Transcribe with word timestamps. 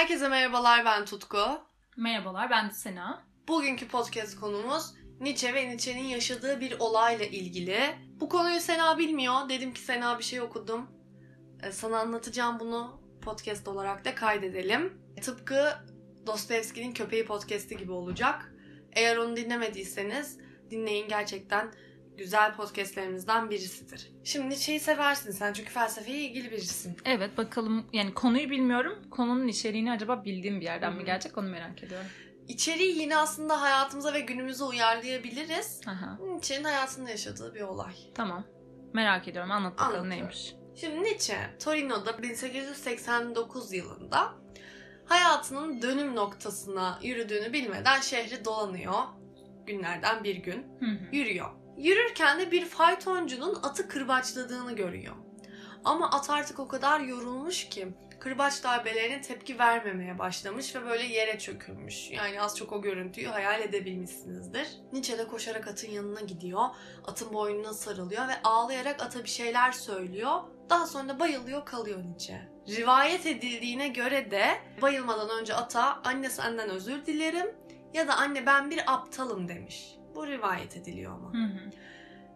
Herkese 0.00 0.28
merhabalar 0.28 0.84
ben 0.84 1.04
Tutku. 1.04 1.38
Merhabalar 1.96 2.50
ben 2.50 2.68
de 2.68 2.74
Sena. 2.74 3.26
Bugünkü 3.48 3.88
podcast 3.88 4.40
konumuz 4.40 4.94
Nietzsche 5.20 5.54
ve 5.54 5.68
Nietzsche'nin 5.68 6.04
yaşadığı 6.04 6.60
bir 6.60 6.76
olayla 6.78 7.26
ilgili. 7.26 7.80
Bu 8.20 8.28
konuyu 8.28 8.60
Sena 8.60 8.98
bilmiyor. 8.98 9.48
Dedim 9.48 9.74
ki 9.74 9.80
Sena 9.80 10.18
bir 10.18 10.24
şey 10.24 10.40
okudum. 10.40 10.90
Ee, 11.62 11.72
Sana 11.72 11.98
anlatacağım 11.98 12.60
bunu 12.60 13.00
podcast 13.22 13.68
olarak 13.68 14.04
da 14.04 14.14
kaydedelim. 14.14 15.02
Tıpkı 15.22 15.68
Dostoyevski'nin 16.26 16.92
Köpeği 16.92 17.24
podcast'i 17.24 17.76
gibi 17.76 17.92
olacak. 17.92 18.52
Eğer 18.92 19.16
onu 19.16 19.36
dinlemediyseniz 19.36 20.38
dinleyin 20.70 21.08
gerçekten 21.08 21.72
güzel 22.20 22.54
podcastlerimizden 22.56 23.50
birisidir. 23.50 24.10
Şimdi 24.24 24.48
Nietzsche'yi 24.48 24.80
seversin 24.80 25.30
sen 25.30 25.52
çünkü 25.52 25.70
felsefeye 25.70 26.18
ilgili 26.18 26.50
birisin. 26.50 26.96
Evet 27.04 27.38
bakalım 27.38 27.86
yani 27.92 28.14
konuyu 28.14 28.50
bilmiyorum. 28.50 28.98
Konunun 29.10 29.48
içeriğini 29.48 29.92
acaba 29.92 30.24
bildiğim 30.24 30.60
bir 30.60 30.64
yerden 30.64 30.92
Hı. 30.92 30.96
mi 30.96 31.04
gelecek 31.04 31.38
onu 31.38 31.48
merak 31.48 31.82
ediyorum. 31.82 32.06
İçeriği 32.48 32.98
yine 32.98 33.16
aslında 33.16 33.60
hayatımıza 33.62 34.14
ve 34.14 34.20
günümüze 34.20 34.64
uyarlayabiliriz. 34.64 35.80
Aha, 35.86 36.18
Nietzsche'nin 36.22 36.64
hayatında 36.64 37.10
yaşadığı 37.10 37.54
bir 37.54 37.60
olay. 37.60 37.94
tamam. 38.14 38.44
Merak 38.94 39.28
ediyorum 39.28 39.50
anlat 39.50 39.72
bakalım 39.72 39.86
Anlatıyorum. 39.94 40.10
neymiş. 40.10 40.54
Şimdi 40.76 41.02
Nietzsche, 41.04 41.36
Torino'da 41.64 42.22
1889 42.22 43.72
yılında 43.72 44.32
hayatının 45.06 45.82
dönüm 45.82 46.16
noktasına 46.16 46.98
yürüdüğünü 47.02 47.52
bilmeden 47.52 48.00
şehri 48.00 48.44
dolanıyor. 48.44 48.94
Günlerden 49.66 50.24
bir 50.24 50.36
gün 50.36 50.66
Hı 50.80 50.86
hı. 50.86 51.16
yürüyor. 51.16 51.50
Yürürken 51.80 52.40
de 52.40 52.50
bir 52.50 52.64
faytoncunun 52.64 53.54
atı 53.62 53.88
kırbaçladığını 53.88 54.76
görüyor. 54.76 55.14
Ama 55.84 56.10
at 56.10 56.30
artık 56.30 56.58
o 56.58 56.68
kadar 56.68 57.00
yorulmuş 57.00 57.68
ki 57.68 57.88
kırbaç 58.18 58.64
darbelerine 58.64 59.22
tepki 59.22 59.58
vermemeye 59.58 60.18
başlamış 60.18 60.76
ve 60.76 60.84
böyle 60.84 61.04
yere 61.04 61.38
çökülmüş. 61.38 62.10
Yani 62.10 62.42
az 62.42 62.56
çok 62.58 62.72
o 62.72 62.82
görüntüyü 62.82 63.26
hayal 63.26 63.60
edebilmişsinizdir. 63.60 64.68
Nietzsche 64.92 65.18
de 65.18 65.26
koşarak 65.26 65.68
atın 65.68 65.90
yanına 65.90 66.20
gidiyor. 66.20 66.64
Atın 67.04 67.32
boynuna 67.32 67.74
sarılıyor 67.74 68.28
ve 68.28 68.42
ağlayarak 68.44 69.02
ata 69.02 69.24
bir 69.24 69.28
şeyler 69.28 69.72
söylüyor. 69.72 70.40
Daha 70.70 70.86
sonra 70.86 71.08
da 71.08 71.20
bayılıyor 71.20 71.66
kalıyor 71.66 71.98
Nietzsche. 72.04 72.48
Rivayet 72.68 73.26
edildiğine 73.26 73.88
göre 73.88 74.30
de 74.30 74.46
bayılmadan 74.82 75.40
önce 75.40 75.54
ata 75.54 76.00
anne 76.04 76.30
senden 76.30 76.68
özür 76.68 77.06
dilerim 77.06 77.54
ya 77.94 78.08
da 78.08 78.16
anne 78.16 78.46
ben 78.46 78.70
bir 78.70 78.94
aptalım 78.94 79.48
demiş. 79.48 79.99
Bu 80.14 80.26
rivayet 80.26 80.76
ediliyor 80.76 81.12
ama. 81.12 81.32
Hı 81.32 81.44
hı. 81.44 81.70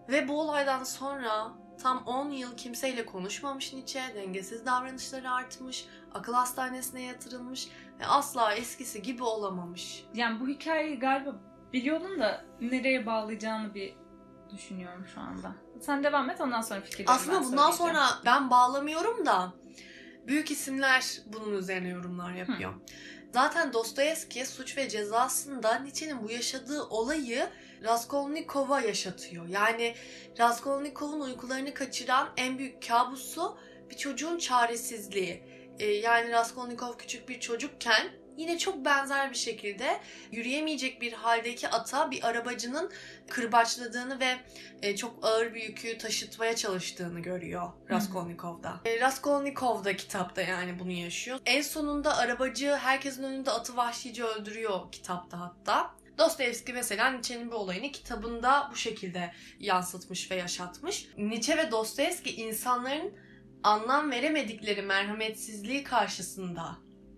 Ve 0.09 0.29
bu 0.29 0.41
olaydan 0.41 0.85
sonra 0.85 1.53
tam 1.83 2.03
10 2.07 2.31
yıl 2.31 2.57
kimseyle 2.57 3.07
konuşmamış 3.07 3.73
Nietzsche, 3.73 4.03
dengesiz 4.15 4.67
davranışları 4.67 5.31
artmış, 5.31 5.87
akıl 6.15 6.33
hastanesine 6.33 7.03
yatırılmış 7.03 7.69
ve 8.01 8.07
asla 8.07 8.55
eskisi 8.55 9.03
gibi 9.03 9.23
olamamış. 9.23 10.05
Yani 10.15 10.41
bu 10.41 10.49
hikayeyi 10.49 10.99
galiba 10.99 11.35
biliyordum 11.73 12.21
da 12.21 12.45
nereye 12.61 13.07
bağlayacağını 13.07 13.75
bir 13.75 13.97
düşünüyorum 14.53 15.07
şu 15.15 15.21
anda. 15.21 15.53
Sen 15.81 16.05
devam 16.05 16.31
et 16.31 16.41
ondan 16.41 16.61
sonra 16.61 16.81
fikirlerimi 16.81 17.11
Aslında 17.11 17.45
bundan 17.45 17.71
sonra 17.71 18.07
ben 18.25 18.51
bağlamıyorum 18.51 19.27
da 19.27 19.53
büyük 20.27 20.51
isimler 20.51 21.21
bunun 21.27 21.59
üzerine 21.59 21.89
yorumlar 21.89 22.33
yapıyor. 22.33 22.75
Zaten 23.35 23.73
Dostoyevski 23.73 24.47
suç 24.47 24.77
ve 24.77 24.89
cezasında 24.89 25.79
Nietzsche'nin 25.79 26.23
bu 26.23 26.31
yaşadığı 26.31 26.83
olayı 26.83 27.49
Raskolnikov'a 27.85 28.81
yaşatıyor. 28.81 29.49
Yani 29.49 29.95
Raskolnikov'un 30.39 31.21
uykularını 31.21 31.75
kaçıran 31.75 32.29
en 32.37 32.59
büyük 32.59 32.89
kabusu 32.89 33.59
bir 33.91 33.97
çocuğun 33.97 34.39
çaresizliği. 34.39 35.43
Ee, 35.79 35.87
yani 35.87 36.31
Raskolnikov 36.31 36.99
küçük 36.99 37.29
bir 37.29 37.41
çocukken 37.41 38.11
yine 38.37 38.59
çok 38.59 38.85
benzer 38.85 39.31
bir 39.31 39.37
şekilde 39.37 40.01
yürüyemeyecek 40.33 41.01
bir 41.01 41.13
haldeki 41.13 41.69
ata 41.69 42.11
bir 42.11 42.29
arabacının 42.29 42.93
kırbaçladığını 43.29 44.21
ve 44.21 44.37
e, 44.83 44.97
çok 44.97 45.25
ağır 45.25 45.55
bir 45.55 45.63
yükü 45.63 45.99
taşıtmaya 45.99 46.57
çalıştığını 46.57 47.21
görüyor 47.21 47.73
Raskolnikov'da. 47.91 48.81
E, 48.85 49.01
Raskolnikov 49.01 49.85
da 49.85 49.97
kitapta 49.97 50.43
yani 50.43 50.79
bunu 50.79 50.91
yaşıyor. 50.91 51.39
En 51.47 51.63
sonunda 51.63 52.17
arabacı 52.17 52.77
herkesin 52.77 53.23
önünde 53.23 53.51
atı 53.51 53.77
vahşice 53.77 54.25
öldürüyor 54.25 54.93
kitapta 54.93 55.41
hatta. 55.41 55.95
Dostoyevski 56.19 56.73
mesela 56.73 57.11
Nietzsche'nin 57.11 57.47
bir 57.49 57.53
olayını 57.53 57.93
kitabında 57.93 58.69
bu 58.73 58.77
şekilde 58.77 59.33
yansıtmış 59.61 60.31
ve 60.31 60.35
yaşatmış. 60.35 61.09
Nietzsche 61.19 61.57
ve 61.57 61.71
Dostoyevski 61.71 62.37
insanların 62.37 63.13
anlam 63.63 64.11
veremedikleri 64.11 64.83
merhametsizliği 64.83 65.85
karşısında 65.85 66.77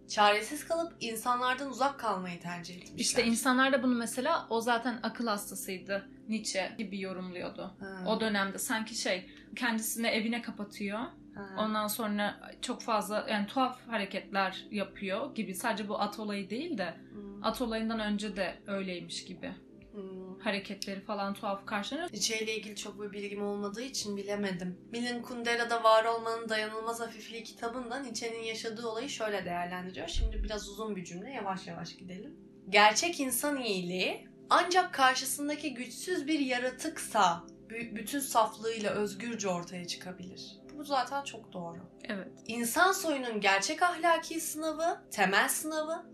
çaresiz 0.09 0.69
kalıp 0.69 0.93
insanlardan 1.01 1.71
uzak 1.71 2.01
kalmayı 2.01 2.41
tercih 2.41 2.75
etmişler. 2.77 2.99
İşte 2.99 3.25
insanlar 3.25 3.73
da 3.73 3.83
bunu 3.83 3.95
mesela 3.95 4.47
o 4.51 4.61
zaten 4.61 5.01
akıl 5.03 5.27
hastasıydı. 5.27 6.09
Nietzsche 6.28 6.73
gibi 6.78 7.01
yorumluyordu. 7.01 7.77
Ha, 7.81 8.05
O 8.07 8.21
dönemde 8.21 8.59
sanki 8.59 8.95
şey 8.95 9.31
kendisini 9.57 10.07
evine 10.07 10.43
kapatıyor. 10.43 11.01
Ha. 11.37 11.57
Ondan 11.59 11.87
sonra 11.89 12.41
çok 12.63 12.83
fazla 12.83 13.27
yani 13.31 13.47
tuhaf 13.47 13.89
hareketler 13.89 14.67
yapıyor 14.71 15.35
gibi. 15.35 15.55
Sadece 15.55 15.89
bu 15.89 16.01
at 16.01 16.19
olayı 16.19 16.51
değil 16.51 16.79
de 16.79 16.95
Hmm, 17.13 17.45
at 17.45 17.61
olayından 17.63 18.01
önce 18.01 18.37
de 18.37 18.55
öyleymiş 18.67 19.25
gibi. 19.25 19.53
hmm. 19.93 20.39
Hareketleri 20.41 21.01
falan 21.01 21.35
tuhaf 21.35 21.67
karşılanıyor. 21.67 22.11
İle 22.13 22.57
ilgili 22.57 22.77
çok 22.77 23.03
bir 23.03 23.13
bilgim 23.13 23.43
olmadığı 23.43 23.83
için 23.83 24.17
bilemedim. 24.17 24.79
Milin 24.93 25.23
Kundera'da 25.23 25.83
Var 25.85 26.05
Olmanın 26.05 26.49
Dayanılmaz 26.49 27.01
Hafifliği 27.01 27.45
kitabında 27.45 27.99
Nietzsche'nin 27.99 28.43
yaşadığı 28.43 28.87
olayı 28.89 29.09
şöyle 29.09 29.45
değerlendiriyor. 29.45 30.09
Şimdi 30.09 30.43
biraz 30.45 30.69
uzun 30.69 30.97
bir 30.97 31.05
cümle 31.05 31.31
yavaş 31.31 31.67
yavaş 31.67 31.97
gidelim. 31.97 32.37
Gerçek 32.69 33.21
insan 33.21 33.57
iyiliği 33.63 34.29
ancak 34.51 34.95
karşısındaki 34.95 35.75
güçsüz 35.75 36.27
bir 36.27 36.39
yaratıksa 36.39 37.45
bü- 37.69 37.95
bütün 37.97 38.21
saflığıyla 38.21 38.91
özgürce 38.91 39.49
ortaya 39.49 39.87
çıkabilir. 39.87 40.57
Bu 40.79 40.85
zaten 40.85 41.25
çok 41.25 41.53
doğru. 41.53 41.79
Evet. 42.05 42.29
İnsan 42.47 42.93
soyunun 42.93 43.41
gerçek 43.41 43.83
ahlaki 43.83 44.41
sınavı, 44.41 45.03
temel 45.11 45.49
sınavı, 45.49 46.07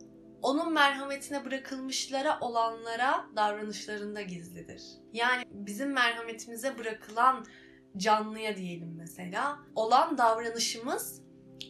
onun 0.43 0.73
merhametine 0.73 1.45
bırakılmışlara 1.45 2.39
olanlara 2.41 3.27
davranışlarında 3.37 4.23
gizlidir. 4.23 4.83
Yani 5.13 5.45
bizim 5.51 5.93
merhametimize 5.93 6.79
bırakılan 6.79 7.47
canlıya 7.97 8.57
diyelim 8.57 8.95
mesela, 8.97 9.59
olan 9.75 10.19
davranışımız 10.19 11.23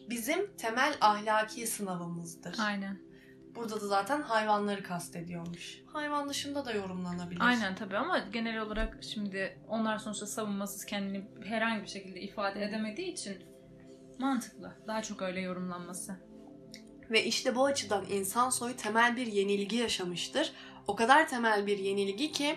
bizim 0.09 0.57
temel 0.57 0.97
ahlaki 1.01 1.67
sınavımızdır. 1.67 2.55
Aynen. 2.59 3.12
Burada 3.55 3.81
da 3.81 3.87
zaten 3.87 4.21
hayvanları 4.21 4.83
kastediyormuş. 4.83 5.81
Hayvan 5.93 6.29
dışında 6.29 6.65
da 6.65 6.71
yorumlanabilir. 6.71 7.41
Aynen 7.41 7.75
tabii 7.75 7.97
ama 7.97 8.17
genel 8.17 8.61
olarak 8.61 8.97
şimdi 9.03 9.59
onlar 9.67 9.97
sonuçta 9.97 10.25
savunmasız 10.25 10.85
kendini 10.85 11.27
herhangi 11.43 11.83
bir 11.83 11.87
şekilde 11.87 12.21
ifade 12.21 12.63
edemediği 12.63 13.11
için 13.11 13.43
mantıklı. 14.19 14.77
Daha 14.87 15.01
çok 15.01 15.21
öyle 15.21 15.41
yorumlanması. 15.41 16.19
Ve 17.11 17.23
işte 17.23 17.55
bu 17.55 17.65
açıdan 17.65 18.05
insan 18.05 18.49
soyu 18.49 18.75
temel 18.75 19.15
bir 19.15 19.27
yenilgi 19.27 19.75
yaşamıştır. 19.75 20.53
O 20.87 20.95
kadar 20.95 21.27
temel 21.27 21.67
bir 21.67 21.77
yenilgi 21.77 22.31
ki 22.31 22.55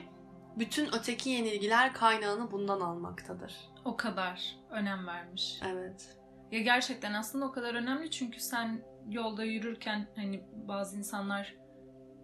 bütün 0.56 0.89
öteki 0.95 1.31
yenilgiler 1.31 1.93
kaynağını 1.95 2.51
bundan 2.51 2.81
almaktadır. 2.81 3.55
O 3.85 3.97
kadar 3.97 4.56
önem 4.71 5.06
vermiş. 5.06 5.61
Evet. 5.67 6.17
Ya 6.53 6.61
gerçekten 6.61 7.15
aslında 7.15 7.47
o 7.47 7.53
kadar 7.53 7.75
önemli 7.75 8.11
çünkü 8.11 8.41
sen 8.41 8.83
yolda 9.11 9.44
yürürken 9.44 10.06
hani 10.17 10.44
bazı 10.69 10.99
insanlar 10.99 11.55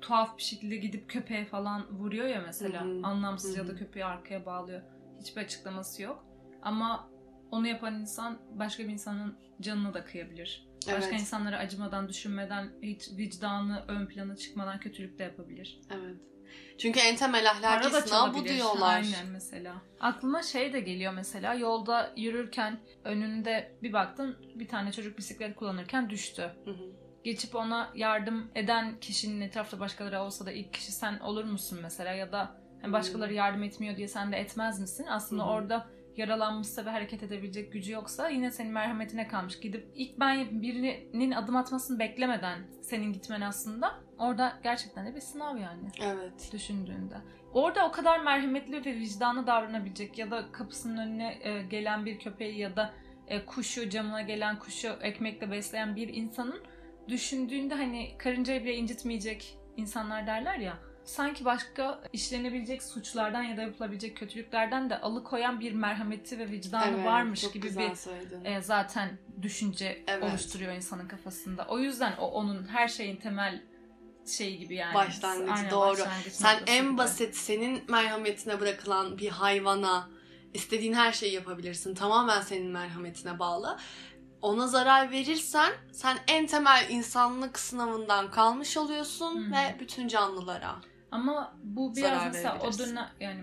tuhaf 0.00 0.36
bir 0.36 0.42
şekilde 0.42 0.76
gidip 0.76 1.10
köpeğe 1.10 1.44
falan 1.44 1.98
vuruyor 1.98 2.26
ya 2.26 2.42
mesela. 2.46 2.84
Hı 2.84 2.88
hı. 2.88 3.00
Anlamsız 3.02 3.56
ya 3.56 3.64
Hı 3.64 3.68
da 3.68 3.76
köpeği 3.76 4.04
arkaya 4.04 4.46
bağlıyor. 4.46 4.82
Hiçbir 5.20 5.40
açıklaması 5.40 6.02
yok. 6.02 6.26
Ama 6.62 7.08
onu 7.50 7.66
yapan 7.66 8.00
insan 8.00 8.38
başka 8.58 8.82
bir 8.82 8.88
insanın 8.88 9.38
canını 9.60 9.94
da 9.94 10.04
kıyabilir. 10.04 10.68
Başka 10.88 11.10
Evet. 11.10 11.20
insanlara 11.20 11.58
acımadan, 11.58 12.08
düşünmeden, 12.08 12.72
hiç 12.82 13.08
vicdanı 13.16 13.84
ön 13.88 14.06
plana 14.06 14.36
çıkmadan 14.36 14.80
kötülük 14.80 15.18
de 15.18 15.22
yapabilir. 15.22 15.80
Evet. 15.90 16.16
Çünkü 16.78 17.00
en 17.00 17.16
temel 17.16 17.50
ahlaki 17.50 18.08
sınav 18.08 18.34
bu 18.34 18.44
diyorlar. 18.44 18.94
Aynen 18.94 19.26
mesela. 19.26 19.82
Aklıma 20.00 20.42
şey 20.42 20.72
de 20.72 20.80
geliyor 20.80 21.12
mesela 21.12 21.54
yolda 21.54 22.12
yürürken 22.16 22.80
önünde 23.04 23.78
bir 23.82 23.92
baktın 23.92 24.36
bir 24.54 24.68
tane 24.68 24.92
çocuk 24.92 25.18
bisiklet 25.18 25.56
kullanırken 25.56 26.10
düştü. 26.10 26.50
Hı 26.64 26.70
hı. 26.70 26.92
Geçip 27.24 27.54
ona 27.54 27.90
yardım 27.94 28.50
eden 28.54 29.00
kişinin 29.00 29.40
etrafta 29.40 29.80
başkaları 29.80 30.20
olsa 30.20 30.46
da 30.46 30.52
ilk 30.52 30.72
kişi 30.72 30.92
sen 30.92 31.18
olur 31.18 31.44
musun 31.44 31.78
mesela 31.82 32.12
ya 32.12 32.32
da 32.32 32.56
hani 32.82 32.92
başkaları 32.92 33.34
yardım 33.34 33.62
etmiyor 33.62 33.96
diye 33.96 34.08
sen 34.08 34.32
de 34.32 34.36
etmez 34.36 34.80
misin? 34.80 35.06
Aslında 35.08 35.42
Hı 35.42 35.46
hı. 35.46 35.50
orada 35.50 35.86
yaralanmışsa 36.16 36.84
ve 36.84 36.90
hareket 36.90 37.22
edebilecek 37.22 37.72
gücü 37.72 37.92
yoksa 37.92 38.28
yine 38.28 38.50
senin 38.50 38.72
merhametine 38.72 39.28
kalmış. 39.28 39.60
Gidip 39.60 39.86
ilk 39.94 40.20
ben 40.20 40.62
birinin 40.62 41.30
adım 41.32 41.56
atmasını 41.56 41.98
beklemeden 41.98 42.58
senin 42.80 43.12
gitmen 43.12 43.40
aslında 43.40 43.94
orada 44.18 44.58
gerçekten 44.62 45.06
de 45.06 45.14
bir 45.14 45.20
sınav 45.20 45.56
yani 45.56 45.88
Evet. 46.02 46.50
düşündüğünde. 46.52 47.14
Orada 47.52 47.88
o 47.88 47.92
kadar 47.92 48.20
merhametli 48.20 48.84
ve 48.84 48.94
vicdanlı 48.94 49.46
davranabilecek 49.46 50.18
ya 50.18 50.30
da 50.30 50.52
kapısının 50.52 50.96
önüne 50.96 51.38
e, 51.42 51.62
gelen 51.62 52.06
bir 52.06 52.18
köpeği 52.18 52.58
ya 52.58 52.76
da 52.76 52.92
e, 53.28 53.44
kuşu 53.46 53.90
camına 53.90 54.22
gelen 54.22 54.58
kuşu 54.58 54.88
ekmekle 54.88 55.50
besleyen 55.50 55.96
bir 55.96 56.08
insanın 56.08 56.62
düşündüğünde 57.08 57.74
hani 57.74 58.18
karıncayı 58.18 58.64
bile 58.64 58.74
incitmeyecek 58.74 59.58
insanlar 59.76 60.26
derler 60.26 60.58
ya. 60.58 60.78
Sanki 61.04 61.44
başka 61.44 62.00
işlenebilecek 62.12 62.82
suçlardan 62.82 63.42
ya 63.42 63.56
da 63.56 63.62
yapılabilecek 63.62 64.16
kötülüklerden 64.16 64.90
de 64.90 65.00
alıkoyan 65.00 65.60
bir 65.60 65.72
merhameti 65.72 66.38
ve 66.38 66.50
vicdanı 66.50 67.04
varmış 67.04 67.40
çok 67.40 67.52
gibi 67.54 67.66
bir 67.78 67.94
söyledin. 67.94 68.44
e, 68.44 68.62
zaten 68.62 69.18
düşünce 69.42 70.04
Evet. 70.06 70.24
oluşturuyor 70.24 70.72
insanın 70.72 71.08
kafasında. 71.08 71.66
O 71.68 71.78
yüzden 71.78 72.16
o 72.16 72.26
onun 72.26 72.68
her 72.68 72.88
şeyin 72.88 73.16
temel 73.16 73.62
şeyi 74.26 74.58
gibi 74.58 74.74
yani. 74.74 74.94
Başlangıcı, 74.94 75.52
Aynen, 75.52 75.70
doğru. 75.70 75.90
başlangıç 75.92 76.32
Sen 76.32 76.58
en 76.66 76.84
gibi. 76.86 76.98
basit 76.98 77.34
senin 77.36 77.82
merhametine 77.90 78.60
bırakılan 78.60 79.18
bir 79.18 79.28
hayvana 79.28 80.08
istediğin 80.54 80.92
her 80.92 81.12
şeyi 81.12 81.34
yapabilirsin. 81.34 81.94
Tamamen 81.94 82.40
senin 82.40 82.66
merhametine 82.70 83.38
bağlı. 83.38 83.78
Ona 84.42 84.66
zarar 84.66 85.10
verirsen 85.10 85.72
sen 85.92 86.18
en 86.28 86.46
temel 86.46 86.86
insanlık 86.90 87.58
sınavından 87.58 88.30
kalmış 88.30 88.76
oluyorsun 88.76 89.36
Hı 89.44 89.48
hı. 89.48 89.52
ve 89.52 89.76
bütün 89.80 90.08
canlılara. 90.08 90.76
Ama 91.12 91.58
bu 91.62 91.96
biraz 91.96 92.00
Zarar 92.00 92.26
mesela 92.26 92.58
o 92.60 92.78
dönem 92.78 93.08
yani 93.20 93.42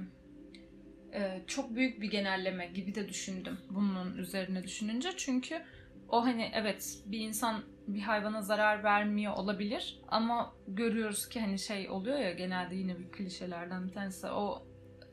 e, 1.14 1.42
çok 1.48 1.76
büyük 1.76 2.02
bir 2.02 2.12
genelleme 2.12 2.68
gibi 2.68 2.96
de 2.96 3.10
düşündüm 3.10 3.58
bunun 3.70 4.18
üzerine 4.18 4.64
düşününce. 4.64 5.10
Çünkü 5.18 5.62
o 6.10 6.26
hani 6.26 6.52
evet 6.54 6.98
bir 7.06 7.20
insan 7.20 7.64
bir 7.88 8.02
hayvana 8.02 8.42
zarar 8.42 8.84
vermiyor 8.84 9.34
olabilir 9.34 10.00
ama 10.08 10.54
görüyoruz 10.68 11.30
ki 11.30 11.42
hani 11.42 11.60
şey 11.60 11.90
oluyor 11.90 12.20
ya 12.20 12.34
genelde 12.34 12.76
yine 12.76 13.00
bir 13.00 13.12
klişelerden 13.12 13.88
bir 13.88 13.94
tanesi 13.94 14.28
o 14.28 14.68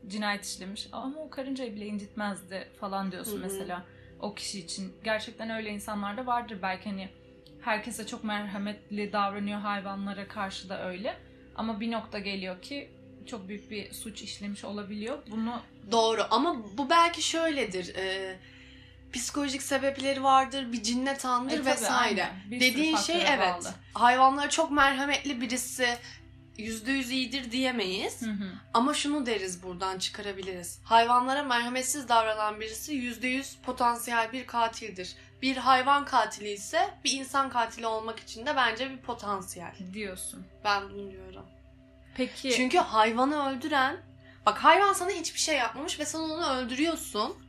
cinayet 0.07 0.45
işlemiş 0.45 0.87
ama 0.91 1.19
o 1.19 1.29
karıncayı 1.29 1.75
bile 1.75 1.85
incitmezdi 1.85 2.67
falan 2.79 3.11
diyorsun 3.11 3.33
Hı 3.33 3.37
hı. 3.37 3.41
mesela 3.41 3.85
o 4.19 4.35
kişi 4.35 4.59
için. 4.59 4.93
Gerçekten 5.03 5.49
öyle 5.49 5.69
insanlar 5.69 6.17
da 6.17 6.25
vardır 6.25 6.59
belki 6.61 6.89
hani 6.89 7.09
herkese 7.61 8.07
çok 8.07 8.23
merhametli 8.23 9.13
davranıyor 9.13 9.59
hayvanlara 9.59 10.27
karşı 10.27 10.69
da 10.69 10.87
öyle. 10.87 11.26
Ama 11.57 11.79
bir 11.79 11.91
nokta 11.91 12.19
geliyor 12.19 12.61
ki 12.61 12.91
çok 13.25 13.47
büyük 13.47 13.71
bir 13.71 13.93
suç 13.93 14.21
işlemiş 14.21 14.63
olabiliyor. 14.63 15.19
Bunu 15.31 15.61
Doğru 15.91 16.27
ama 16.31 16.77
bu 16.77 16.89
belki 16.89 17.21
şöyledir. 17.21 17.95
e, 17.95 18.35
psikolojik 19.13 19.61
sebepleri 19.61 20.23
vardır, 20.23 20.71
bir 20.71 20.83
cinnet 20.83 21.25
andır 21.25 21.53
E, 21.53 21.57
tabii, 21.57 21.65
vesaire. 21.65 22.29
Dediğin 22.51 22.97
şey 22.97 23.21
evet. 23.27 23.39
bağlı. 23.39 23.73
Hayvanlara 23.93 24.49
çok 24.49 24.71
merhametli 24.71 25.41
birisi 25.41 25.97
yüzde 26.57 26.91
yüz 26.91 27.11
iyidir 27.11 27.51
diyemeyiz. 27.51 28.21
Hı 28.21 28.29
hı. 28.31 28.51
Ama 28.73 28.93
şunu 28.93 29.25
deriz 29.25 29.63
buradan 29.63 29.97
çıkarabiliriz. 29.99 30.79
Hayvanlara 30.83 31.43
merhametsiz 31.43 32.09
davranan 32.09 32.59
birisi 32.59 32.93
yüzde 32.93 33.27
yüz 33.27 33.55
potansiyel 33.55 34.31
bir 34.33 34.47
katildir. 34.47 35.15
Bir 35.41 35.57
hayvan 35.57 36.05
katili 36.05 36.49
ise 36.49 36.89
bir 37.03 37.11
insan 37.11 37.49
katili 37.49 37.87
olmak 37.87 38.19
için 38.19 38.45
de 38.45 38.55
bence 38.55 38.89
bir 38.89 38.97
potansiyel. 38.97 39.75
diyorsun. 39.93 40.45
Ben 40.63 40.89
bunu 40.89 41.11
diyorum. 41.11 41.45
Peki 42.15 42.51
Çünkü 42.51 42.77
hayvanı 42.77 43.49
öldüren, 43.49 43.97
bak 44.45 44.57
hayvan 44.57 44.93
sana 44.93 45.09
hiçbir 45.09 45.39
şey 45.39 45.57
yapmamış 45.57 45.99
ve 45.99 46.05
sen 46.05 46.19
onu 46.19 46.49
öldürüyorsun. 46.49 47.47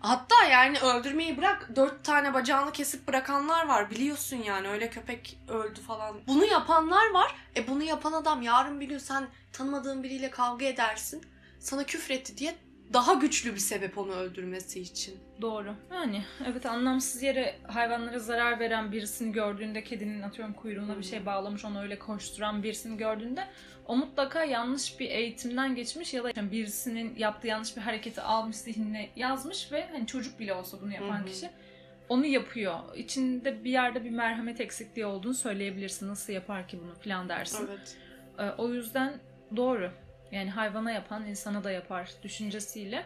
Hatta 0.00 0.44
yani 0.44 0.78
öldürmeyi 0.78 1.36
bırak 1.38 1.70
dört 1.76 2.04
tane 2.04 2.34
bacağını 2.34 2.72
kesip 2.72 3.08
bırakanlar 3.08 3.66
var 3.66 3.90
biliyorsun 3.90 4.36
yani 4.36 4.68
öyle 4.68 4.90
köpek 4.90 5.38
öldü 5.48 5.80
falan. 5.80 6.16
Bunu 6.26 6.44
yapanlar 6.46 7.10
var. 7.10 7.34
E 7.56 7.68
bunu 7.68 7.82
yapan 7.82 8.12
adam 8.12 8.42
yarın 8.42 8.80
bir 8.80 8.88
gün 8.88 8.98
sen 8.98 9.28
tanımadığın 9.52 10.02
biriyle 10.02 10.30
kavga 10.30 10.66
edersin. 10.66 11.26
Sana 11.60 11.84
küfretti 11.84 12.38
diye 12.38 12.56
daha 12.92 13.14
güçlü 13.14 13.54
bir 13.54 13.60
sebep 13.60 13.98
onu 13.98 14.12
öldürmesi 14.12 14.80
için. 14.80 15.14
doğru. 15.40 15.74
Yani 15.92 16.24
evet 16.46 16.66
anlamsız 16.66 17.22
yere 17.22 17.54
hayvanlara 17.66 18.18
zarar 18.18 18.60
veren 18.60 18.92
birisini 18.92 19.32
gördüğünde 19.32 19.84
kedinin 19.84 20.22
atıyorum 20.22 20.54
kuyruğuna 20.54 20.98
bir 20.98 21.02
şey 21.02 21.26
bağlamış 21.26 21.64
onu 21.64 21.82
öyle 21.82 21.98
koşturan 21.98 22.62
birisini 22.62 22.96
gördüğünde 22.96 23.44
o 23.86 23.96
mutlaka 23.96 24.44
yanlış 24.44 25.00
bir 25.00 25.10
eğitimden 25.10 25.74
geçmiş 25.74 26.14
ya 26.14 26.24
da 26.24 26.50
birisinin 26.50 27.16
yaptığı 27.16 27.46
yanlış 27.46 27.76
bir 27.76 27.82
hareketi 27.82 28.20
almış 28.20 28.56
zihnine 28.56 29.08
yazmış 29.16 29.72
ve 29.72 29.88
hani 29.92 30.06
çocuk 30.06 30.40
bile 30.40 30.54
olsa 30.54 30.80
bunu 30.82 30.92
yapan 30.92 31.18
hı. 31.18 31.26
kişi 31.26 31.50
onu 32.08 32.26
yapıyor. 32.26 32.78
İçinde 32.96 33.64
bir 33.64 33.70
yerde 33.70 34.04
bir 34.04 34.10
merhamet 34.10 34.60
eksikliği 34.60 35.06
olduğunu 35.06 35.34
söyleyebilirsin. 35.34 36.08
Nasıl 36.08 36.32
yapar 36.32 36.68
ki 36.68 36.78
bunu 36.84 36.94
falan 36.94 37.28
dersin. 37.28 37.68
Evet. 37.68 37.96
Ee, 38.38 38.50
o 38.58 38.72
yüzden 38.72 39.14
doğru. 39.56 39.90
Yani 40.36 40.50
hayvana 40.50 40.92
yapan 40.92 41.26
insana 41.26 41.64
da 41.64 41.70
yapar 41.70 42.10
düşüncesiyle. 42.22 43.04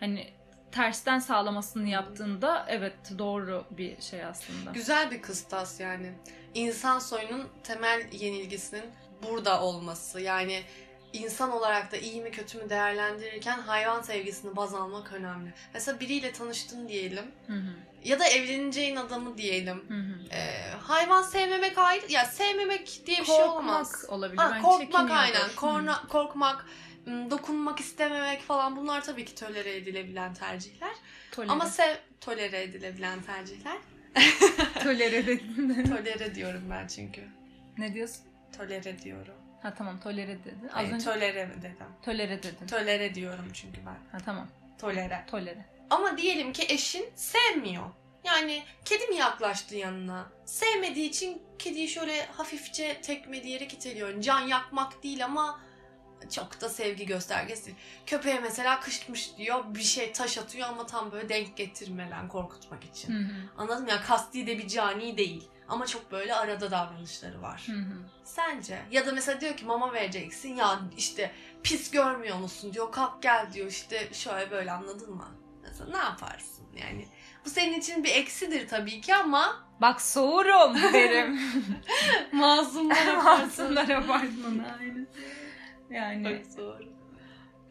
Hani 0.00 0.28
tersten 0.72 1.18
sağlamasını 1.18 1.88
yaptığında 1.88 2.66
evet 2.68 2.94
doğru 3.18 3.64
bir 3.70 4.00
şey 4.00 4.24
aslında. 4.24 4.70
Güzel 4.70 5.10
bir 5.10 5.22
kıstas 5.22 5.80
yani. 5.80 6.12
İnsan 6.54 6.98
soyunun 6.98 7.48
temel 7.62 8.12
yenilgisinin 8.12 8.84
burada 9.22 9.62
olması. 9.62 10.20
Yani 10.20 10.62
insan 11.18 11.52
olarak 11.52 11.92
da 11.92 11.96
iyi 11.96 12.22
mi 12.22 12.30
kötü 12.30 12.58
mü 12.58 12.70
değerlendirirken 12.70 13.58
hayvan 13.60 14.02
sevgisini 14.02 14.56
baz 14.56 14.74
almak 14.74 15.12
önemli. 15.12 15.52
Mesela 15.74 16.00
biriyle 16.00 16.32
tanıştın 16.32 16.88
diyelim 16.88 17.24
Hı 17.46 17.52
hı, 17.52 17.74
ya 18.04 18.18
da 18.20 18.26
evleneceğin 18.26 18.96
adamı 18.96 19.38
diyelim. 19.38 19.84
hı 19.88 19.94
hı. 19.94 20.34
Ee, 20.36 20.70
hayvan 20.82 21.22
sevmemek 21.22 21.78
ayrı. 21.78 22.12
Ya 22.12 22.24
sevmemek 22.24 23.02
diye 23.06 23.20
bir 23.20 23.24
şey 23.24 23.42
olmaz. 23.44 23.92
Korkmak 23.92 24.12
olabilir. 24.12 24.38
Ha, 24.42 24.50
Ben 24.54 24.62
korkmak 24.62 25.10
aynen. 25.10 25.50
Korna, 25.56 26.02
korkmak, 26.08 26.66
dokunmak 27.06 27.80
istememek 27.80 28.42
falan 28.42 28.76
bunlar 28.76 29.04
tabii 29.04 29.24
ki 29.24 29.34
tolere 29.34 29.76
edilebilen 29.76 30.34
tercihler. 30.34 30.92
Tolere. 31.32 31.52
Ama 31.52 31.66
sev 31.66 31.94
tolere 32.20 32.62
edilebilen 32.62 33.22
tercihler. 33.22 33.76
tolere 34.82 35.26
dedin. 35.26 35.84
Tolere 35.96 36.34
diyorum 36.34 36.62
ben 36.70 36.86
çünkü. 36.86 37.20
ne 37.78 37.94
diyorsun? 37.94 38.22
Tolere 38.58 38.98
diyorum. 39.02 39.34
Ha 39.62 39.74
tamam 39.74 40.00
tolere 40.00 40.28
dedin. 40.44 40.68
Az 40.68 40.74
Hayır, 40.74 40.92
önce 40.92 41.04
tolere 41.04 41.46
mi 41.46 41.54
dedim? 41.62 41.86
tolere 42.04 42.42
dedin. 42.42 42.66
Tolere 42.66 43.14
diyorum 43.14 43.48
çünkü 43.52 43.80
ben. 43.86 44.18
Ha 44.18 44.24
tamam. 44.24 44.48
Tolere. 44.80 45.24
Tolere. 45.30 45.64
Ama 45.90 46.18
diyelim 46.18 46.52
ki 46.52 46.66
eşin 46.68 47.08
sevmiyor. 47.14 47.84
Yani 48.24 48.62
kedi 48.84 49.06
mi 49.06 49.16
yaklaştı 49.16 49.76
yanına? 49.76 50.26
Sevmediği 50.44 51.08
için 51.10 51.42
kediyi 51.58 51.88
şöyle 51.88 52.26
hafifçe 52.26 53.00
tekmeleyerek 53.00 53.72
iteliyor. 53.72 54.20
Can 54.20 54.40
yakmak 54.40 55.02
değil 55.02 55.24
ama 55.24 55.60
çok 56.30 56.60
da 56.60 56.68
sevgi 56.68 57.06
göstergesi. 57.06 57.74
Köpeğe 58.06 58.40
mesela 58.40 58.80
kışkmış 58.80 59.36
diyor 59.38 59.64
bir 59.74 59.82
şey 59.82 60.12
taş 60.12 60.38
atıyor 60.38 60.68
ama 60.68 60.86
tam 60.86 61.12
böyle 61.12 61.28
denk 61.28 61.56
getirmeden 61.56 62.28
korkutmak 62.28 62.84
için. 62.84 63.12
Hı 63.12 63.18
hı. 63.18 63.32
Anladın 63.58 63.84
mı? 63.84 63.90
Ya 63.90 64.02
kasti 64.02 64.46
de 64.46 64.58
bir 64.58 64.68
cani 64.68 65.16
değil. 65.18 65.48
Ama 65.68 65.86
çok 65.86 66.12
böyle 66.12 66.34
arada 66.34 66.70
davranışları 66.70 67.42
var. 67.42 67.62
Hı 67.66 67.72
hı. 67.72 67.96
Sence? 68.24 68.82
Ya 68.90 69.06
da 69.06 69.12
mesela 69.12 69.40
diyor 69.40 69.56
ki 69.56 69.64
mama 69.64 69.92
vereceksin 69.92 70.54
ya 70.56 70.80
işte 70.96 71.32
pis 71.62 71.90
görmüyor 71.90 72.36
musun 72.38 72.72
diyor 72.72 72.92
kalk 72.92 73.22
gel 73.22 73.46
diyor 73.52 73.66
işte 73.66 74.08
şöyle 74.12 74.50
böyle 74.50 74.72
anladın 74.72 75.14
mı? 75.14 75.28
Mesela 75.62 75.90
ne 75.90 75.96
yaparsın 76.04 76.66
yani? 76.76 77.08
Bu 77.44 77.50
senin 77.50 77.78
için 77.80 78.04
bir 78.04 78.14
eksidir 78.14 78.68
tabii 78.68 79.00
ki 79.00 79.14
ama 79.14 79.66
Bak 79.80 80.00
soğurum 80.00 80.74
derim. 80.92 81.40
masumlar 82.32 83.06
yaparsın. 83.06 83.74
Masumlar 83.74 83.88
apartmanı 83.88 84.76
aynen. 84.80 85.06
Yani 85.90 86.42
Çok 86.42 86.52
zor. 86.52 86.80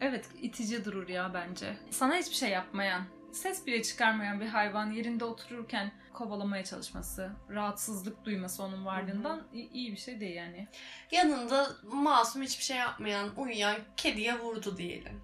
evet 0.00 0.24
itici 0.42 0.84
durur 0.84 1.08
ya 1.08 1.34
bence. 1.34 1.76
Sana 1.90 2.16
hiçbir 2.16 2.34
şey 2.34 2.50
yapmayan, 2.50 3.02
ses 3.36 3.66
bile 3.66 3.82
çıkarmayan 3.82 4.40
bir 4.40 4.46
hayvan 4.46 4.90
yerinde 4.90 5.24
otururken 5.24 5.92
kovalamaya 6.12 6.64
çalışması, 6.64 7.30
rahatsızlık 7.50 8.24
duyması 8.24 8.62
onun 8.62 8.86
varlığından 8.86 9.42
i- 9.54 9.68
iyi 9.72 9.92
bir 9.92 9.96
şey 9.96 10.20
değil 10.20 10.36
yani. 10.36 10.68
Yanında 11.10 11.68
masum 11.92 12.42
hiçbir 12.42 12.64
şey 12.64 12.76
yapmayan 12.76 13.30
uyuyan 13.36 13.76
kediye 13.96 14.38
vurdu 14.38 14.76
diyelim. 14.76 15.20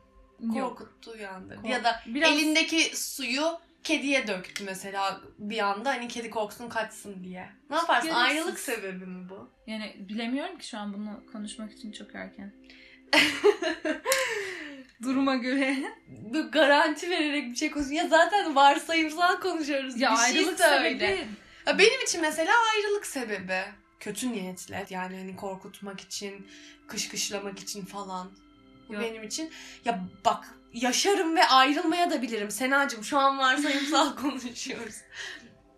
Korkuttu 0.54 1.10
uyandı. 1.10 1.56
Kork- 1.56 1.70
Ya 1.70 1.84
da 1.84 2.00
Biraz- 2.06 2.32
elindeki 2.32 2.96
suyu 2.96 3.44
kediye 3.82 4.26
döktü 4.26 4.64
mesela 4.64 5.20
bir 5.38 5.58
anda 5.58 5.90
hani 5.90 6.08
kedi 6.08 6.30
korksun 6.30 6.68
kaçsın 6.68 7.24
diye. 7.24 7.48
Ne 7.70 7.76
yaparsın? 7.76 8.10
Gereksiz. 8.10 8.36
Ayrılık 8.36 8.58
sebebi 8.58 9.06
mi 9.06 9.28
bu? 9.30 9.50
Yani 9.66 9.96
bilemiyorum 9.98 10.58
ki 10.58 10.68
şu 10.68 10.78
an 10.78 10.94
bunu 10.94 11.22
konuşmak 11.32 11.72
için 11.72 11.92
çok 11.92 12.14
erken. 12.14 12.52
Duruma 15.02 15.34
göre. 15.36 15.76
Bu 16.08 16.50
garanti 16.50 17.10
vererek 17.10 17.50
bir 17.50 17.56
şey 17.56 17.70
konuşuyoruz. 17.70 17.98
Ya 18.12 18.18
zaten 18.18 18.56
varsayımsal 18.56 19.40
konuşuyoruz. 19.40 20.00
ya 20.00 20.12
bir 20.12 20.16
şey 20.16 20.24
ayrılık 20.24 20.58
söyle. 20.60 20.78
sebebi 20.98 21.26
Ya 21.66 21.78
benim 21.78 22.02
için 22.02 22.20
mesela 22.20 22.52
ayrılık 22.74 23.06
sebebi. 23.06 23.62
Kötü 24.00 24.32
niyetle 24.32 24.86
yani 24.90 25.16
hani 25.16 25.36
korkutmak 25.36 26.00
için, 26.00 26.46
kışkışlamak 26.86 27.58
için 27.58 27.84
falan. 27.84 28.30
Bu 28.88 28.94
Yok. 28.94 29.02
benim 29.02 29.22
için. 29.22 29.50
Ya 29.84 30.00
bak 30.24 30.44
yaşarım 30.72 31.36
ve 31.36 31.44
ayrılmaya 31.44 32.10
da 32.10 32.22
bilirim. 32.22 32.50
Senacığım 32.50 33.04
şu 33.04 33.18
an 33.18 33.38
varsayımsal 33.38 34.16
konuşuyoruz. 34.22 34.94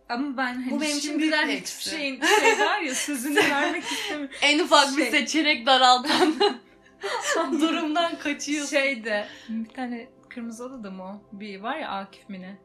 ama 0.08 0.36
ben 0.36 0.54
hani 0.54 0.70
Bu 0.70 0.80
benim 0.80 0.98
için 0.98 1.08
şimdiden 1.10 1.48
bir 1.48 1.60
hiçbir 1.60 1.90
şeyin 1.90 2.20
şey 2.40 2.58
var 2.60 2.80
ya 2.80 2.94
sözünü 2.94 3.36
vermek 3.50 3.84
istemiyorum. 3.84 4.36
En 4.42 4.58
ufak 4.58 4.96
bir 4.96 5.02
Şey. 5.02 5.10
seçenek 5.10 5.66
daraltan 5.66 6.34
durumdan 7.60 8.18
kaçıyorsun. 8.18 8.70
Şeyde 8.76 9.26
bir 9.48 9.68
tane 9.74 10.08
kırmızı 10.30 10.64
odada 10.64 10.90
mı 10.90 11.02
o? 11.04 11.22
Bir 11.38 11.60
var 11.60 11.76
ya 11.76 11.88
Akif 11.90 12.28
mi 12.28 12.40
ne? 12.40 12.58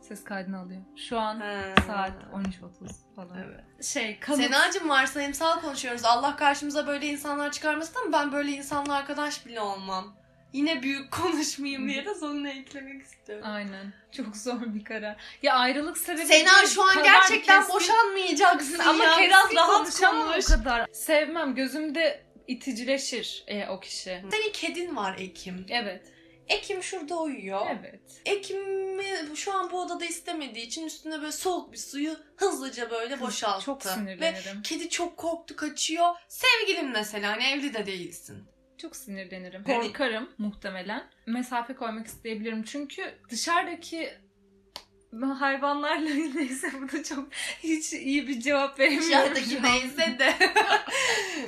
Ses 0.00 0.24
kaydını 0.24 0.58
alıyor. 0.58 0.80
Şu 1.08 1.18
an 1.18 1.40
Ha. 1.40 1.62
saat 1.86 2.12
13.30 2.34 3.16
falan. 3.16 3.38
Evet. 3.38 3.84
Şey 3.84 4.20
kalıp... 4.20 4.42
Senacığım 4.42 4.88
varsayımsal 4.88 5.60
konuşuyoruz. 5.60 6.04
Allah 6.04 6.36
karşımıza 6.36 6.86
böyle 6.86 7.06
insanlar 7.06 7.52
çıkarmasın 7.52 8.00
ama 8.02 8.12
ben 8.12 8.32
böyle 8.32 8.50
insanla 8.50 8.94
arkadaş 8.94 9.46
bile 9.46 9.60
olmam. 9.60 10.16
Yine 10.52 10.82
büyük 10.82 11.10
konuşmayayım 11.22 11.88
diye 11.88 12.04
de 12.06 12.14
sonuna 12.14 12.48
eklemek 12.50 13.02
istiyorum. 13.02 13.44
Aynen. 13.48 13.92
Çok 14.12 14.36
zor 14.36 14.60
bir 14.60 14.84
karar. 14.84 15.16
Ya 15.42 15.54
ayrılık 15.54 15.98
sebebi... 15.98 16.26
Sena 16.26 16.66
şu 16.66 16.82
an 16.82 17.02
gerçekten 17.04 17.60
kesin- 17.60 17.74
boşanmayacaksın 17.74 18.78
Ama 18.78 19.04
ya. 19.04 19.16
Keraz 19.16 19.54
rahat 19.54 19.76
konuşalım. 19.76 20.28
konuş. 20.28 20.44
O 20.50 20.54
kadar. 20.58 20.86
Sevmem. 20.92 21.54
Gözümde 21.54 22.22
iticileşir 22.50 23.44
e, 23.46 23.66
o 23.68 23.80
kişi. 23.80 24.22
Senin 24.30 24.52
kedin 24.52 24.96
var 24.96 25.16
Ekim. 25.18 25.66
Evet. 25.68 26.12
Ekim 26.48 26.82
şurada 26.82 27.20
uyuyor. 27.20 27.66
Evet. 27.80 28.00
Ekim'i 28.26 29.36
şu 29.36 29.54
an 29.54 29.70
bu 29.70 29.80
odada 29.80 30.04
istemediği 30.04 30.66
için 30.66 30.86
üstüne 30.86 31.20
böyle 31.20 31.32
soğuk 31.32 31.72
bir 31.72 31.76
suyu 31.76 32.16
hızlıca 32.36 32.90
böyle 32.90 33.20
boşalttı. 33.20 33.64
Çok 33.64 33.86
Ve 33.86 33.90
sinirlenirim. 33.90 34.62
kedi 34.62 34.88
çok 34.90 35.16
korktu 35.16 35.56
kaçıyor. 35.56 36.14
Sevgilin 36.28 36.88
mesela 36.90 37.32
hani 37.32 37.44
evli 37.44 37.74
de 37.74 37.86
değilsin. 37.86 38.44
Çok 38.78 38.96
sinirlenirim. 38.96 39.64
Yani- 39.68 39.82
Korkarım 39.86 40.30
muhtemelen. 40.38 41.10
Mesafe 41.26 41.74
koymak 41.74 42.06
isteyebilirim. 42.06 42.62
Çünkü 42.62 43.14
dışarıdaki 43.30 44.10
hayvanlarla 45.40 46.10
neyse 46.34 46.70
bu 46.82 46.92
da 46.92 47.02
çok 47.02 47.28
hiç 47.62 47.92
iyi 47.92 48.28
bir 48.28 48.40
cevap 48.40 48.78
veremiyorum. 48.78 49.32
An. 49.36 49.62
neyse 49.62 50.18
de. 50.18 50.34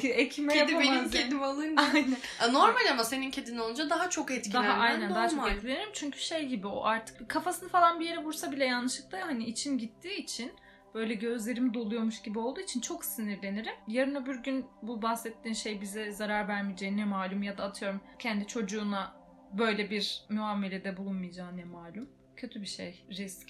Ekime 0.09 0.53
Kedi 0.55 0.73
benim 0.73 0.95
yani. 0.95 1.11
kedim 1.11 1.43
olunca. 1.43 1.83
Aynen. 1.95 2.17
Normal 2.55 2.91
ama 2.91 3.05
senin 3.05 3.31
kedin 3.31 3.59
olunca 3.59 3.91
daha 3.91 4.11
çok 4.11 4.31
etkilenmen 4.31 4.71
Daha 4.71 4.81
aynen 4.81 5.01
normal. 5.01 5.15
daha 5.15 5.29
çok 5.29 5.51
etkilenirim. 5.53 5.91
Çünkü 5.93 6.19
şey 6.19 6.47
gibi 6.47 6.67
o 6.67 6.85
artık 6.85 7.29
kafasını 7.29 7.69
falan 7.69 8.01
bir 8.01 8.07
yere 8.07 8.19
vursa 8.19 8.53
bile 8.53 8.65
yanlışlıkla 8.65 9.21
hani 9.27 9.45
içim 9.45 9.79
gittiği 9.79 10.15
için 10.17 10.53
böyle 10.95 11.15
gözlerim 11.15 11.75
doluyormuş 11.75 12.23
gibi 12.23 12.39
olduğu 12.39 12.61
için 12.61 12.81
çok 12.81 13.05
sinirlenirim. 13.05 13.75
Yarın 13.89 14.15
öbür 14.15 14.37
gün 14.43 14.67
bu 14.83 15.03
bahsettiğin 15.03 15.55
şey 15.55 15.81
bize 15.81 16.13
zarar 16.13 16.49
vermeyeceği 16.49 16.97
ne 16.97 17.05
malum 17.05 17.43
ya 17.43 17.59
da 17.59 17.65
atıyorum 17.65 18.01
kendi 18.19 18.47
çocuğuna 18.47 19.15
böyle 19.53 19.91
bir 19.91 20.25
muamelede 20.31 20.97
bulunmayacağı 20.97 21.57
ne 21.57 21.65
malum. 21.65 22.09
Kötü 22.37 22.61
bir 22.63 22.67
şey. 22.67 23.05
Risk. 23.11 23.49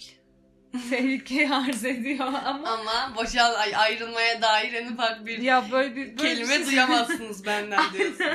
Tehlikeyi 0.91 1.51
arz 1.51 1.85
ediyor 1.85 2.19
ama 2.21 2.43
Ama 2.69 3.17
boşal 3.17 3.55
ay, 3.55 3.77
ayrılmaya 3.77 4.43
dair 4.43 4.73
en 4.73 4.93
ufak 4.93 5.27
bir 5.27 5.39
ya 5.39 5.65
böyle 5.73 5.97
bir 5.97 6.19
böyle 6.19 6.35
kelime 6.35 6.49
bir 6.59 6.65
şey- 6.65 6.67
duyamazsınız 6.67 7.47
benden 7.47 7.83
diyorsun. 7.93 8.27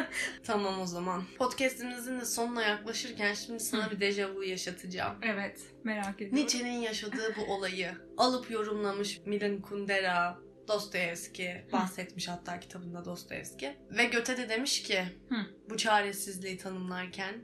tamam 0.43 0.81
o 0.81 0.85
zaman. 0.85 1.23
Podcast'imizin 1.37 2.19
de 2.19 2.25
sonuna 2.25 2.63
yaklaşırken 2.63 3.33
şimdi 3.33 3.59
sana 3.59 3.91
bir 3.91 3.99
dejavu 3.99 4.43
yaşatacağım. 4.43 5.17
evet 5.21 5.61
merak 5.83 6.15
ediyorum. 6.15 6.37
Nietzsche'nin 6.37 6.79
yaşadığı 6.81 7.35
bu 7.37 7.53
olayı 7.53 7.91
alıp 8.17 8.51
yorumlamış 8.51 9.19
Milan 9.25 9.61
Kundera, 9.61 10.37
Dostoyevski 10.67 11.65
bahsetmiş 11.71 12.27
hatta 12.27 12.59
kitabında 12.59 13.05
Dostoyevski. 13.05 13.75
Ve 13.91 14.05
Göte 14.05 14.37
de 14.37 14.49
demiş 14.49 14.83
ki 14.83 15.03
Hı. 15.29 15.35
bu 15.69 15.77
çaresizliği 15.77 16.57
tanımlarken 16.57 17.35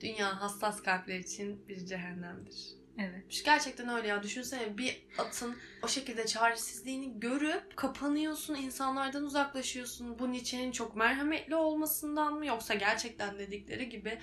dünya 0.00 0.40
hassas 0.40 0.82
kalpler 0.82 1.18
için 1.18 1.68
bir 1.68 1.86
cehennemdir. 1.86 2.80
Evet. 2.98 3.42
Gerçekten 3.44 3.88
öyle 3.88 4.08
ya. 4.08 4.22
Düşünsene 4.22 4.78
bir 4.78 5.02
atın 5.18 5.56
o 5.82 5.88
şekilde 5.88 6.26
çaresizliğini 6.26 7.20
görüp 7.20 7.76
kapanıyorsun, 7.76 8.54
insanlardan 8.54 9.24
uzaklaşıyorsun. 9.24 10.18
Bu 10.18 10.32
Nietzsche'nin 10.32 10.72
çok 10.72 10.96
merhametli 10.96 11.54
olmasından 11.54 12.34
mı 12.34 12.46
yoksa 12.46 12.74
gerçekten 12.74 13.38
dedikleri 13.38 13.88
gibi 13.88 14.18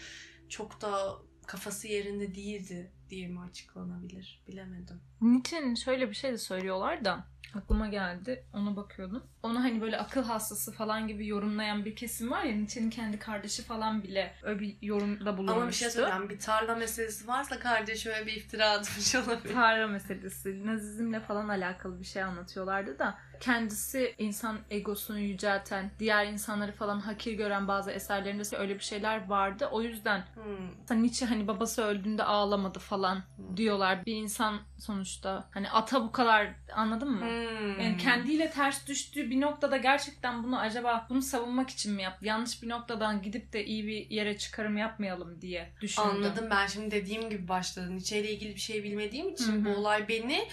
çok 0.50 0.81
da 0.81 1.17
kafası 1.48 1.88
yerinde 1.88 2.36
değildi 2.36 2.91
diye 3.10 3.27
mi 3.27 3.39
açıklanabilir? 3.39 4.43
Bilemedim. 4.48 5.01
Nietzsche'nin 5.22 5.75
şöyle 5.75 6.10
bir 6.10 6.15
şey 6.15 6.31
de 6.31 6.38
söylüyorlar 6.38 7.05
da 7.05 7.27
aklıma 7.56 7.88
geldi. 7.88 8.44
Ona 8.54 8.75
bakıyordum. 8.75 9.24
Onu 9.44 9.60
hani 9.63 9.82
böyle 9.82 9.98
akıl 9.98 10.24
hastası 10.24 10.72
falan 10.72 11.08
gibi 11.08 11.27
yorumlayan 11.27 11.86
bir 11.86 11.96
kesim 11.96 12.32
var 12.32 12.44
ya 12.44 12.56
Nietzsche'nin 12.56 12.89
kendi 12.89 13.20
kardeşi 13.20 13.63
falan 13.63 14.04
bile 14.04 14.34
öyle 14.44 14.60
bir 14.60 14.77
yorumda 14.82 15.38
bulunmuştu. 15.38 15.60
Ama 15.62 15.68
bir 15.68 15.74
şey 15.74 15.89
söyleyeyim. 15.89 16.30
Bir 16.30 16.39
tarla 16.39 16.75
meselesi 16.75 17.27
varsa 17.27 17.60
kardeş 17.60 18.06
öyle 18.08 18.25
bir 18.25 18.34
iftira 18.34 18.70
atmış 18.70 19.16
olabilir. 19.27 19.54
Tarla 19.54 19.88
meselesi, 19.88 20.66
nazizmle 20.66 21.20
falan 21.20 21.50
alakalı 21.50 22.00
bir 22.00 22.06
şey 22.06 22.24
anlatıyorlardı 22.24 23.00
da 23.00 23.18
kendisi 23.39 24.15
insan 24.17 24.58
egosunu 24.70 25.20
yücelten, 25.20 25.91
diğer 26.00 26.25
insanları 26.25 26.72
falan 26.72 27.00
hakir 27.00 27.34
gören 27.34 27.67
bazı 27.67 27.91
eserlerinde 27.91 28.58
öyle 28.58 28.75
bir 28.75 28.84
şeyler 28.84 29.27
vardı. 29.27 29.70
O 29.72 29.82
yüzden 29.82 30.24
Hmm. 30.88 31.03
Nietzsche 31.03 31.25
hani 31.25 31.48
babası 31.48 31.84
öldüğünde 31.84 32.24
ağlamadı 32.24 32.79
falan 32.79 33.24
diyorlar. 33.56 34.06
Bir 34.06 34.15
insan 34.15 34.60
sonuçta 34.79 35.50
hani 35.51 35.70
ata 35.70 36.03
bu 36.03 36.12
kadar 36.12 36.48
anladın 36.75 37.12
mı? 37.12 37.22
Hmm. 37.22 37.79
Yani 37.79 37.98
kendiyle 37.98 38.51
ters 38.51 38.88
düştüğü 38.88 39.29
bir 39.29 39.41
noktada 39.41 39.77
gerçekten 39.77 40.44
bunu 40.44 40.60
acaba 40.60 41.06
bunu 41.10 41.22
savunmak 41.22 41.70
için 41.70 41.94
mi 41.94 42.03
yaptı? 42.03 42.25
Yanlış 42.25 42.63
bir 42.63 42.70
noktadan 42.70 43.22
gidip 43.22 43.53
de 43.53 43.65
iyi 43.65 43.88
bir 43.88 44.10
yere 44.10 44.38
çıkarım 44.38 44.77
yapmayalım 44.77 45.41
diye 45.41 45.70
düşündüm. 45.82 46.10
Anladım 46.10 46.48
ben 46.51 46.67
şimdi 46.67 46.91
dediğim 46.91 47.29
gibi 47.29 47.48
başladı. 47.48 47.91
Nietzsche 47.91 48.20
ile 48.20 48.32
ilgili 48.32 48.56
bir 48.56 48.60
şey 48.60 48.84
bilmediğim 48.84 49.29
için 49.29 49.65
Hı 49.65 49.70
hı. 49.70 49.75
bu 49.75 49.79
olay 49.79 50.08
beni 50.08 50.48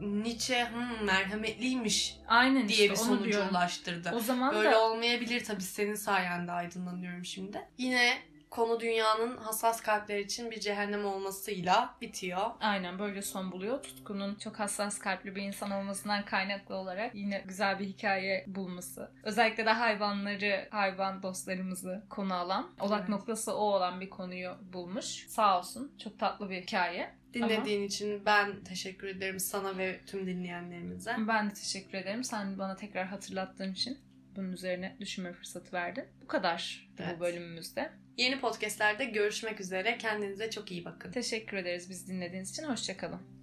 Nietzsche 0.00 0.68
hmm, 0.72 1.04
merhametliymiş 1.06 2.16
Aynen 2.28 2.68
diye 2.68 2.88
bir 2.90 2.94
işte 2.94 3.08
onu 3.10 3.18
sonuca 3.18 3.50
ulaştırdı. 3.50 4.12
O 4.14 4.20
zaman 4.20 4.54
Böyle 4.54 4.70
da 4.70 4.84
olmayabilir 4.84 5.44
tabii 5.44 5.62
senin 5.62 5.94
sayende 5.94 6.52
aydınlanıyorum 6.52 7.24
şimdi. 7.24 7.68
Yine 7.78 8.18
konu 8.50 8.80
dünyanın 8.80 9.36
hassas 9.36 9.80
kalpler 9.80 10.18
için 10.18 10.50
bir 10.50 10.60
cehennem 10.60 11.04
olmasıyla 11.04 11.94
bitiyor. 12.00 12.46
aynen 12.60 12.98
böyle 12.98 13.22
son 13.22 13.52
buluyor. 13.52 13.82
Tutkunun 13.82 14.34
çok 14.34 14.58
hassas 14.60 14.98
kalpli 14.98 15.36
bir 15.36 15.42
insan 15.42 15.70
olmasından 15.70 16.24
kaynaklı 16.24 16.74
olarak 16.74 17.14
yine 17.14 17.44
güzel 17.46 17.78
bir 17.78 17.84
hikaye 17.84 18.44
bulması. 18.46 19.10
Özellikle 19.22 19.66
de 19.66 19.70
hayvanları, 19.70 20.68
hayvan 20.70 21.22
dostlarımızı 21.22 22.04
konu 22.10 22.34
alan, 22.34 22.70
odak 22.80 22.98
Evet. 23.00 23.08
noktası 23.08 23.54
o 23.56 23.60
olan 23.60 24.00
bir 24.00 24.10
konuyu 24.10 24.50
bulmuş. 24.72 25.26
Sağ 25.28 25.58
olsun. 25.58 25.92
Çok 26.04 26.18
tatlı 26.18 26.50
bir 26.50 26.62
hikaye. 26.62 27.18
Dinlediğin 27.34 27.82
için 27.82 28.22
ben 28.26 28.64
teşekkür 28.64 29.08
ederim 29.08 29.40
sana 29.40 29.78
ve 29.78 30.00
tüm 30.06 30.26
dinleyenlerimize. 30.26 31.16
Ben 31.18 31.50
de 31.50 31.54
teşekkür 31.54 31.98
ederim. 31.98 32.24
Sen 32.24 32.58
bana 32.58 32.76
tekrar 32.76 33.06
hatırlattığın 33.06 33.72
için 33.72 33.98
bunun 34.36 34.52
üzerine 34.52 34.96
düşünme 35.00 35.32
fırsatı 35.32 35.72
verdin. 35.72 36.04
Bu 36.22 36.26
kadar 36.26 36.88
Evet. 36.98 37.16
bu 37.16 37.20
bölümümüzde. 37.20 37.92
Yeni 38.18 38.40
podcastlerde 38.40 39.04
görüşmek 39.04 39.60
üzere. 39.60 39.98
Kendinize 39.98 40.50
çok 40.50 40.70
iyi 40.70 40.84
bakın. 40.84 41.12
Teşekkür 41.12 41.56
ederiz 41.56 41.90
biz 41.90 42.08
dinlediğiniz 42.08 42.50
için. 42.50 42.62
Hoşçakalın. 42.62 43.37